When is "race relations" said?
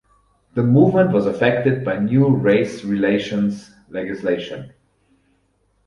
2.35-3.69